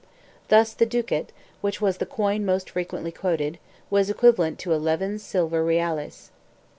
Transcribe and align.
Thus 0.47 0.73
the 0.73 0.87
ducat, 0.87 1.31
which 1.61 1.79
was 1.79 1.97
the 1.99 2.07
coin 2.07 2.43
most 2.43 2.71
frequently 2.71 3.11
quoted, 3.11 3.59
was 3.91 4.09
equivalent 4.09 4.57
to 4.61 4.73
11 4.73 5.19
silver 5.19 5.63
reales. 5.63 6.31